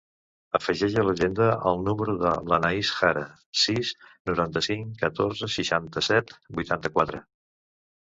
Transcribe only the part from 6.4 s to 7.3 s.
vuitanta-quatre.